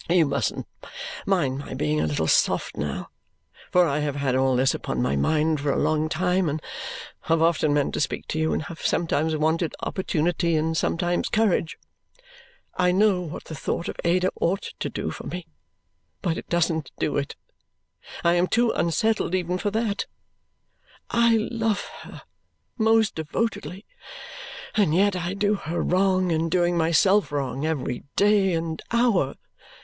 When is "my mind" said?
4.99-5.59